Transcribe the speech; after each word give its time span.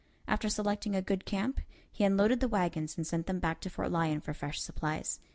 After 0.27 0.49
selecting 0.49 0.95
a 0.95 1.01
good 1.03 1.25
camp, 1.25 1.61
he 1.91 2.03
unloaded 2.03 2.39
the 2.39 2.47
wagons 2.47 2.97
and 2.97 3.05
sent 3.05 3.27
them 3.27 3.37
back 3.39 3.61
to 3.61 3.69
Fort 3.69 3.91
Lyon 3.91 4.19
for 4.19 4.33
fresh 4.33 4.59
supplies. 4.59 5.19